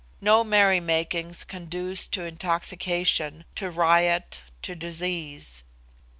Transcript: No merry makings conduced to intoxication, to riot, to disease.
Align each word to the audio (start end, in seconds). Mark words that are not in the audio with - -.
No 0.19 0.43
merry 0.43 0.79
makings 0.79 1.43
conduced 1.43 2.11
to 2.13 2.23
intoxication, 2.23 3.45
to 3.53 3.69
riot, 3.69 4.41
to 4.63 4.73
disease. 4.73 5.61